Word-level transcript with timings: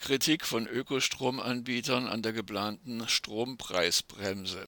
Kritik 0.00 0.46
von 0.46 0.66
Ökostromanbietern 0.66 2.06
an 2.06 2.22
der 2.22 2.32
geplanten 2.32 3.06
Strompreisbremse. 3.06 4.64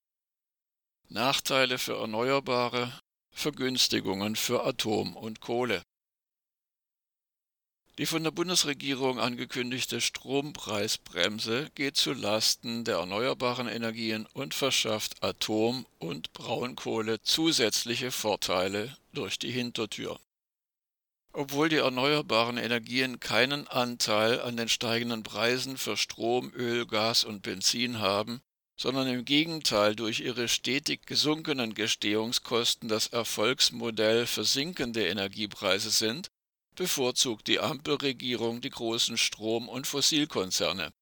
Nachteile 1.09 1.79
für 1.79 1.97
Erneuerbare, 1.97 3.01
Vergünstigungen 3.31 4.37
für 4.37 4.65
Atom 4.67 5.17
und 5.17 5.41
Kohle. 5.41 5.83
Die 7.97 8.05
von 8.05 8.23
der 8.23 8.31
Bundesregierung 8.31 9.19
angekündigte 9.19 10.03
Strompreisbremse 10.03 11.71
geht 11.75 11.97
zu 11.97 12.13
Lasten 12.13 12.85
der 12.85 12.97
erneuerbaren 12.97 13.69
Energien 13.69 14.27
und 14.35 14.53
verschafft 14.53 15.23
Atom 15.23 15.87
und 15.99 16.35
Braunkohle 16.35 17.23
zusätzliche 17.23 18.11
Vorteile 18.11 18.99
durch 19.15 19.39
die 19.39 19.51
Hintertür. 19.51 20.21
Obwohl 21.35 21.71
die 21.71 21.77
erneuerbaren 21.77 22.59
Energien 22.59 23.19
keinen 23.19 23.67
Anteil 23.67 24.41
an 24.43 24.57
den 24.57 24.69
steigenden 24.69 25.23
Preisen 25.23 25.79
für 25.79 25.97
Strom, 25.97 26.53
Öl, 26.55 26.87
Gas 26.87 27.25
und 27.25 27.43
Benzin 27.43 28.01
haben, 28.01 28.43
sondern 28.77 29.07
im 29.09 29.25
Gegenteil 29.25 29.97
durch 29.97 30.21
ihre 30.21 30.49
stetig 30.49 31.07
gesunkenen 31.07 31.73
Gestehungskosten 31.73 32.89
das 32.89 33.07
Erfolgsmodell 33.07 34.27
für 34.27 34.45
sinkende 34.45 35.07
Energiepreise 35.07 35.91
sind, 35.91 36.29
bevorzugt 36.75 37.49
die 37.49 37.61
Ampelregierung 37.61 38.61
die 38.61 38.71
großen 38.71 39.17
Strom- 39.17 39.69
und 39.69 39.87
Fossilkonzerne. 39.87 40.93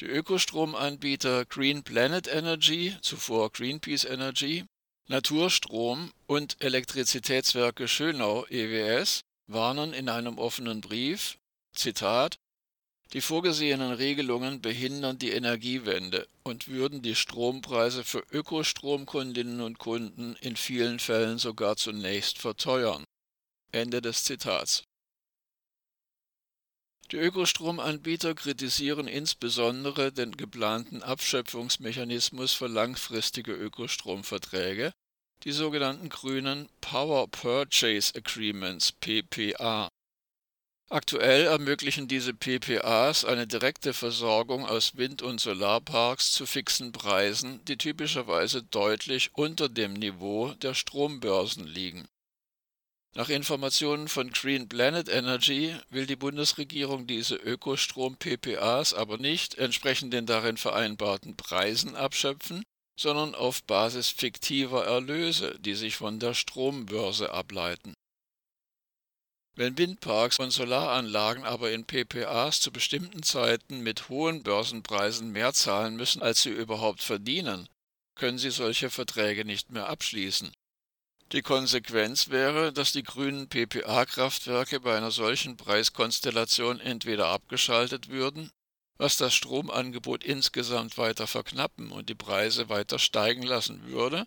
Die 0.00 0.06
Ökostromanbieter 0.06 1.44
Green 1.44 1.82
Planet 1.82 2.26
Energy, 2.26 2.96
zuvor 3.00 3.50
Greenpeace 3.52 4.04
Energy, 4.04 4.64
Naturstrom 5.06 6.12
und 6.26 6.56
Elektrizitätswerke 6.60 7.88
Schönau 7.88 8.46
EWS 8.46 9.20
warnen 9.46 9.92
in 9.92 10.08
einem 10.08 10.38
offenen 10.38 10.80
Brief, 10.80 11.36
Zitat, 11.74 12.38
die 13.12 13.20
vorgesehenen 13.20 13.92
Regelungen 13.92 14.62
behindern 14.62 15.18
die 15.18 15.32
Energiewende 15.32 16.26
und 16.42 16.68
würden 16.68 17.02
die 17.02 17.14
Strompreise 17.14 18.02
für 18.02 18.24
Ökostromkundinnen 18.32 19.60
und 19.60 19.78
Kunden 19.78 20.36
in 20.40 20.56
vielen 20.56 20.98
Fällen 20.98 21.36
sogar 21.38 21.76
zunächst 21.76 22.38
verteuern. 22.38 23.04
Ende 23.72 24.00
des 24.00 24.24
Zitats. 24.24 24.84
Die 27.12 27.16
Ökostromanbieter 27.18 28.34
kritisieren 28.34 29.06
insbesondere 29.06 30.10
den 30.10 30.36
geplanten 30.36 31.02
Abschöpfungsmechanismus 31.02 32.54
für 32.54 32.66
langfristige 32.66 33.52
Ökostromverträge, 33.52 34.92
die 35.44 35.52
sogenannten 35.52 36.08
grünen 36.08 36.68
Power 36.80 37.28
Purchase 37.28 38.14
Agreements 38.16 38.92
PPA. 38.92 39.88
Aktuell 40.90 41.46
ermöglichen 41.46 42.08
diese 42.08 42.34
PPAs 42.34 43.24
eine 43.24 43.46
direkte 43.46 43.94
Versorgung 43.94 44.66
aus 44.66 44.96
Wind- 44.96 45.22
und 45.22 45.40
Solarparks 45.40 46.32
zu 46.32 46.46
fixen 46.46 46.92
Preisen, 46.92 47.64
die 47.64 47.78
typischerweise 47.78 48.62
deutlich 48.62 49.30
unter 49.34 49.68
dem 49.68 49.94
Niveau 49.94 50.52
der 50.54 50.74
Strombörsen 50.74 51.66
liegen 51.66 52.08
nach 53.16 53.28
Informationen 53.28 54.08
von 54.08 54.30
Green 54.30 54.68
Planet 54.68 55.08
Energy 55.08 55.76
will 55.88 56.04
die 56.04 56.16
Bundesregierung 56.16 57.06
diese 57.06 57.36
Ökostrom-PPAs 57.36 58.92
aber 58.92 59.18
nicht 59.18 59.54
entsprechend 59.54 60.12
den 60.12 60.26
darin 60.26 60.56
vereinbarten 60.56 61.36
Preisen 61.36 61.94
abschöpfen, 61.94 62.64
sondern 62.96 63.34
auf 63.34 63.62
Basis 63.64 64.08
fiktiver 64.08 64.84
Erlöse, 64.84 65.58
die 65.58 65.74
sich 65.74 65.96
von 65.96 66.20
der 66.20 66.34
Strombörse 66.34 67.32
ableiten. 67.32 67.94
Wenn 69.56 69.78
Windparks 69.78 70.40
und 70.40 70.50
Solaranlagen 70.50 71.44
aber 71.44 71.70
in 71.70 71.84
PPAs 71.84 72.60
zu 72.60 72.72
bestimmten 72.72 73.22
Zeiten 73.22 73.80
mit 73.80 74.08
hohen 74.08 74.42
Börsenpreisen 74.42 75.30
mehr 75.30 75.52
zahlen 75.52 75.96
müssen, 75.96 76.22
als 76.22 76.42
sie 76.42 76.50
überhaupt 76.50 77.02
verdienen, 77.02 77.68
können 78.16 78.38
sie 78.38 78.50
solche 78.50 78.90
Verträge 78.90 79.44
nicht 79.44 79.70
mehr 79.70 79.88
abschließen 79.88 80.52
die 81.34 81.42
Konsequenz 81.42 82.28
wäre, 82.28 82.72
dass 82.72 82.92
die 82.92 83.02
grünen 83.02 83.48
PPA-Kraftwerke 83.48 84.80
bei 84.80 84.96
einer 84.96 85.10
solchen 85.10 85.56
Preiskonstellation 85.56 86.80
entweder 86.80 87.26
abgeschaltet 87.26 88.08
würden, 88.08 88.50
was 88.96 89.16
das 89.16 89.34
Stromangebot 89.34 90.24
insgesamt 90.24 90.98
weiter 90.98 91.26
verknappen 91.26 91.90
und 91.90 92.08
die 92.08 92.14
Preise 92.14 92.68
weiter 92.68 92.98
steigen 92.98 93.42
lassen 93.42 93.86
würde, 93.86 94.26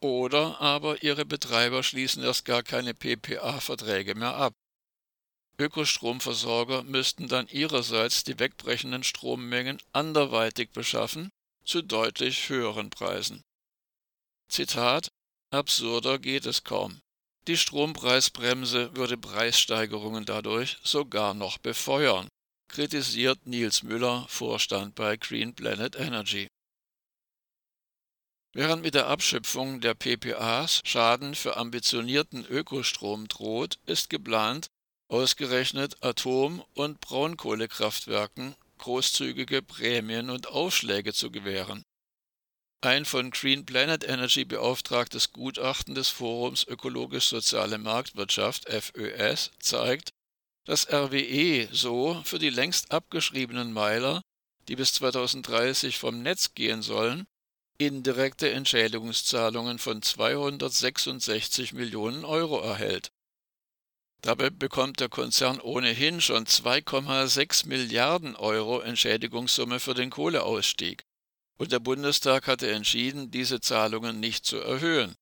oder 0.00 0.60
aber 0.60 1.02
ihre 1.02 1.24
Betreiber 1.24 1.82
schließen 1.82 2.22
erst 2.22 2.44
gar 2.44 2.62
keine 2.62 2.94
PPA-Verträge 2.94 4.14
mehr 4.14 4.34
ab. 4.34 4.54
Ökostromversorger 5.58 6.82
müssten 6.82 7.28
dann 7.28 7.48
ihrerseits 7.48 8.24
die 8.24 8.38
wegbrechenden 8.38 9.02
Strommengen 9.02 9.78
anderweitig 9.92 10.70
beschaffen, 10.72 11.30
zu 11.64 11.82
deutlich 11.82 12.48
höheren 12.48 12.90
Preisen. 12.90 13.42
Zitat 14.48 15.08
Absurder 15.50 16.18
geht 16.18 16.46
es 16.46 16.62
kaum. 16.62 17.00
Die 17.48 17.56
Strompreisbremse 17.56 18.94
würde 18.96 19.16
Preissteigerungen 19.16 20.24
dadurch 20.24 20.78
sogar 20.82 21.34
noch 21.34 21.58
befeuern, 21.58 22.28
kritisiert 22.68 23.46
Nils 23.46 23.82
Müller, 23.82 24.26
Vorstand 24.28 24.94
bei 24.94 25.16
Green 25.16 25.54
Planet 25.54 25.96
Energy. 25.96 26.48
Während 28.54 28.82
mit 28.82 28.94
der 28.94 29.06
Abschöpfung 29.06 29.80
der 29.80 29.94
PPAs 29.94 30.80
Schaden 30.84 31.34
für 31.34 31.56
ambitionierten 31.56 32.46
Ökostrom 32.46 33.28
droht, 33.28 33.78
ist 33.86 34.08
geplant, 34.08 34.68
ausgerechnet 35.08 36.02
Atom- 36.02 36.64
und 36.74 37.00
Braunkohlekraftwerken 37.00 38.54
großzügige 38.78 39.62
Prämien 39.62 40.30
und 40.30 40.48
Aufschläge 40.48 41.12
zu 41.12 41.30
gewähren 41.30 41.84
ein 42.86 43.04
von 43.04 43.30
Green 43.32 43.66
Planet 43.66 44.04
Energy 44.04 44.44
beauftragtes 44.44 45.32
Gutachten 45.32 45.94
des 45.96 46.08
Forums 46.08 46.64
Ökologisch-Soziale 46.64 47.78
Marktwirtschaft 47.78 48.68
FÖS 48.70 49.50
zeigt, 49.58 50.10
dass 50.66 50.92
RWE 50.92 51.68
so 51.72 52.20
für 52.24 52.38
die 52.38 52.50
längst 52.50 52.92
abgeschriebenen 52.92 53.72
Meiler, 53.72 54.20
die 54.68 54.76
bis 54.76 54.92
2030 54.94 55.98
vom 55.98 56.22
Netz 56.22 56.54
gehen 56.54 56.82
sollen, 56.82 57.26
indirekte 57.78 58.50
Entschädigungszahlungen 58.50 59.78
von 59.78 60.02
266 60.02 61.72
Millionen 61.72 62.24
Euro 62.24 62.60
erhält. 62.60 63.10
Dabei 64.22 64.50
bekommt 64.50 64.98
der 65.00 65.08
Konzern 65.08 65.60
ohnehin 65.60 66.20
schon 66.20 66.46
2,6 66.46 67.68
Milliarden 67.68 68.34
Euro 68.34 68.80
Entschädigungssumme 68.80 69.78
für 69.78 69.94
den 69.94 70.10
Kohleausstieg 70.10 71.04
und 71.58 71.72
der 71.72 71.78
Bundestag 71.78 72.46
hatte 72.46 72.70
entschieden, 72.70 73.30
diese 73.30 73.60
Zahlungen 73.60 74.20
nicht 74.20 74.44
zu 74.44 74.58
erhöhen. 74.58 75.14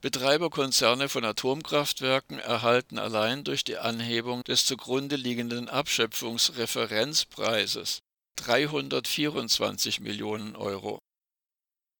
Betreiberkonzerne 0.00 1.08
von 1.08 1.24
Atomkraftwerken 1.24 2.38
erhalten 2.38 2.98
allein 2.98 3.42
durch 3.42 3.64
die 3.64 3.78
Anhebung 3.78 4.44
des 4.44 4.64
zugrunde 4.64 5.16
liegenden 5.16 5.68
Abschöpfungsreferenzpreises 5.68 7.98
324 8.36 9.98
Millionen 9.98 10.54
Euro. 10.54 11.00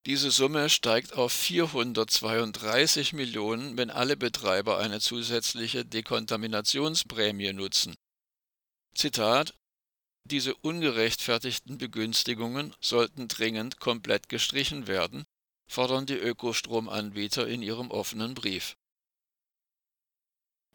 Diese 0.06 0.30
Summe 0.30 0.70
steigt 0.70 1.14
auf 1.14 1.32
432 1.32 3.14
Millionen, 3.14 3.76
wenn 3.76 3.90
alle 3.90 4.16
Betreiber 4.16 4.78
eine 4.78 5.00
zusätzliche 5.00 5.84
Dekontaminationsprämie 5.84 7.52
nutzen. 7.52 7.96
Zitat 8.94 9.54
diese 10.24 10.54
ungerechtfertigten 10.54 11.78
Begünstigungen 11.78 12.74
sollten 12.80 13.26
dringend 13.28 13.80
komplett 13.80 14.28
gestrichen 14.28 14.86
werden, 14.86 15.24
fordern 15.68 16.06
die 16.06 16.16
Ökostromanbieter 16.16 17.46
in 17.46 17.62
ihrem 17.62 17.90
offenen 17.90 18.34
Brief. 18.34 18.76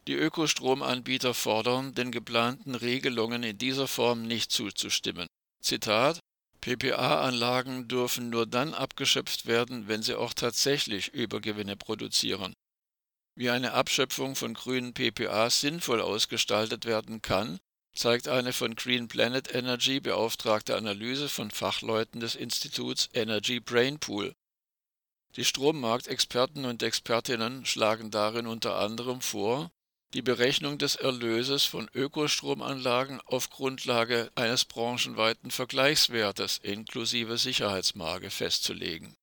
Die 0.06 0.14
Ökostromanbieter 0.14 1.34
fordern, 1.34 1.94
den 1.94 2.12
geplanten 2.12 2.74
Regelungen 2.74 3.42
in 3.42 3.58
dieser 3.58 3.88
Form 3.88 4.22
nicht 4.22 4.52
zuzustimmen. 4.52 5.26
Zitat 5.60 6.20
PPA-Anlagen 6.60 7.88
dürfen 7.88 8.30
nur 8.30 8.46
dann 8.46 8.72
abgeschöpft 8.72 9.46
werden, 9.46 9.88
wenn 9.88 10.02
sie 10.02 10.14
auch 10.14 10.32
tatsächlich 10.32 11.08
Übergewinne 11.08 11.76
produzieren. 11.76 12.54
Wie 13.34 13.50
eine 13.50 13.72
Abschöpfung 13.72 14.36
von 14.36 14.54
grünen 14.54 14.94
PPAs 14.94 15.60
sinnvoll 15.60 16.00
ausgestaltet 16.00 16.84
werden 16.84 17.20
kann, 17.20 17.58
zeigt 17.94 18.28
eine 18.28 18.52
von 18.52 18.76
Green 18.76 19.08
Planet 19.08 19.54
Energy 19.54 20.00
beauftragte 20.00 20.76
Analyse 20.76 21.28
von 21.28 21.50
Fachleuten 21.50 22.20
des 22.20 22.34
Instituts 22.34 23.08
Energy 23.12 23.60
Brain 23.60 23.98
Pool. 23.98 24.34
Die 25.36 25.44
Strommarktexperten 25.44 26.64
und 26.64 26.82
Expertinnen 26.82 27.66
schlagen 27.66 28.12
darin 28.12 28.46
unter 28.46 28.76
anderem 28.76 29.20
vor, 29.20 29.72
die 30.12 30.22
Berechnung 30.22 30.78
des 30.78 30.94
Erlöses 30.94 31.64
von 31.64 31.90
Ökostromanlagen 31.92 33.20
auf 33.22 33.50
Grundlage 33.50 34.30
eines 34.36 34.64
branchenweiten 34.64 35.50
Vergleichswertes 35.50 36.58
inklusive 36.58 37.36
Sicherheitsmarge 37.36 38.30
festzulegen 38.30 39.16